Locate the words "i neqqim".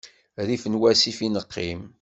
1.25-1.81